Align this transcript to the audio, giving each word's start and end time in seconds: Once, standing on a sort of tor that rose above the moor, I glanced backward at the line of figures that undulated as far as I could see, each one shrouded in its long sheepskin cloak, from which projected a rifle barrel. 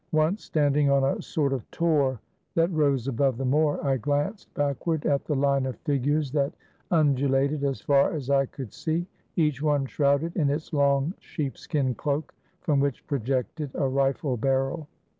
Once, 0.13 0.43
standing 0.43 0.89
on 0.89 1.03
a 1.03 1.21
sort 1.21 1.53
of 1.53 1.69
tor 1.69 2.19
that 2.55 2.71
rose 2.71 3.07
above 3.07 3.37
the 3.37 3.45
moor, 3.45 3.79
I 3.85 3.97
glanced 3.97 4.51
backward 4.55 5.05
at 5.05 5.25
the 5.25 5.35
line 5.35 5.67
of 5.67 5.77
figures 5.81 6.31
that 6.31 6.53
undulated 6.89 7.63
as 7.63 7.81
far 7.81 8.11
as 8.11 8.27
I 8.31 8.47
could 8.47 8.73
see, 8.73 9.05
each 9.35 9.61
one 9.61 9.85
shrouded 9.85 10.35
in 10.35 10.49
its 10.49 10.73
long 10.73 11.13
sheepskin 11.19 11.93
cloak, 11.93 12.33
from 12.61 12.79
which 12.79 13.05
projected 13.05 13.69
a 13.75 13.87
rifle 13.87 14.37
barrel. 14.37 14.87